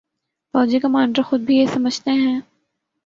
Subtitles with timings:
[0.53, 2.39] فوجی کمانڈر خود بھی یہ سمجھتے ہیں۔